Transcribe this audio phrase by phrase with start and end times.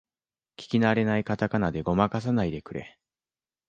[0.57, 2.97] 聞きなれないカタカナでごまかさないでくれ